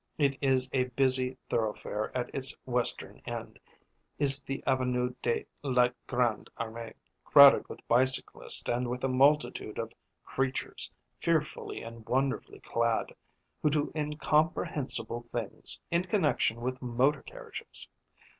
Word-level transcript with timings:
It 0.17 0.35
is 0.41 0.67
a 0.73 0.85
busy 0.85 1.37
thoroughfare 1.47 2.11
at 2.17 2.33
its 2.33 2.55
western 2.65 3.21
end, 3.27 3.59
is 4.17 4.41
the 4.41 4.63
avenue 4.65 5.13
de 5.21 5.45
la 5.61 5.89
Grande 6.07 6.49
Armée, 6.59 6.95
crowded 7.23 7.69
with 7.69 7.87
bicyclists 7.87 8.67
and 8.67 8.89
with 8.89 9.03
a 9.03 9.07
multitude 9.07 9.77
of 9.77 9.93
creatures 10.23 10.89
fearfully 11.19 11.83
and 11.83 12.03
wonderfully 12.09 12.61
clad, 12.61 13.13
who 13.61 13.69
do 13.69 13.91
incomprehensible 13.95 15.21
things 15.21 15.79
in 15.91 16.05
connection 16.05 16.61
with 16.61 16.81
motor 16.81 17.21
carriages. 17.21 17.87